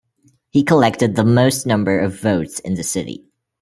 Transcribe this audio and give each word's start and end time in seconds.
He 0.49 0.63
collected 0.63 1.15
the 1.15 1.23
most 1.23 1.67
number 1.67 1.99
of 1.99 2.19
votes 2.19 2.57
in 2.59 2.73
the 2.73 2.81
city. 2.83 3.27